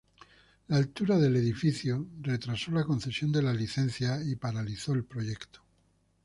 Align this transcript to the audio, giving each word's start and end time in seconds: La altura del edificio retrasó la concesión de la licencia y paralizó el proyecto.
La 0.69 0.77
altura 0.77 1.19
del 1.19 1.35
edificio 1.35 2.07
retrasó 2.23 2.71
la 2.71 2.83
concesión 2.85 3.31
de 3.31 3.43
la 3.43 3.53
licencia 3.53 4.19
y 4.25 4.35
paralizó 4.35 4.93
el 4.93 5.03
proyecto. 5.03 5.61